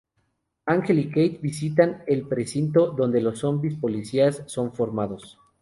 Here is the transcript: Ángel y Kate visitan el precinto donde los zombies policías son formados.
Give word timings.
Ángel 0.65 0.97
y 0.97 1.09
Kate 1.09 1.37
visitan 1.43 2.03
el 2.07 2.27
precinto 2.27 2.87
donde 2.87 3.21
los 3.21 3.37
zombies 3.37 3.75
policías 3.75 4.41
son 4.47 4.73
formados. 4.73 5.37